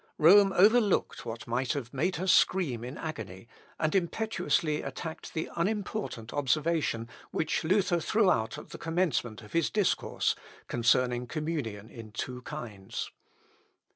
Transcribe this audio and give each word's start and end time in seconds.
Rome 0.17 0.51
overlooked 0.55 1.27
what 1.27 1.45
might 1.45 1.73
have 1.73 1.93
made 1.93 2.15
her 2.15 2.25
scream 2.25 2.83
in 2.83 2.97
agony, 2.97 3.47
and 3.79 3.93
impetuously 3.93 4.81
attacked 4.81 5.35
the 5.35 5.47
unimportant 5.55 6.33
observation 6.33 7.07
which 7.29 7.63
Luther 7.63 7.99
threw 7.99 8.31
out 8.31 8.57
at 8.57 8.69
the 8.71 8.79
commencement 8.79 9.43
of 9.43 9.53
his 9.53 9.69
discourse, 9.69 10.33
concerning 10.67 11.27
communion 11.27 11.91
in 11.91 12.11
two 12.11 12.41
kinds. 12.41 13.11